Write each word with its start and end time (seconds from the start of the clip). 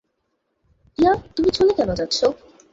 টিয়া, 0.97 1.11
তুমি 1.35 1.49
চলে 1.49 1.73
কেন 1.73 1.89
যাচ্ছ। 1.93 2.19